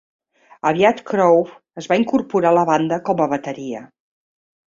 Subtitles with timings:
[0.69, 1.43] Aviat Croowe
[1.83, 3.83] es va incorporar a la banda com a bateria.